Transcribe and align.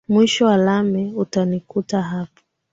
Mwisho 0.09 0.45
wa 0.45 0.57
lami, 0.57 1.13
utanikuta 1.15 2.01
hapo. 2.01 2.41